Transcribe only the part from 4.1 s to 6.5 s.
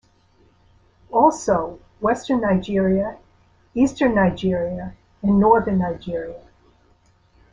Nigeria and northern Nigeria.